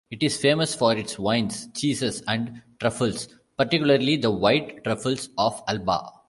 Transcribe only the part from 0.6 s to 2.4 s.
for its wines, cheeses,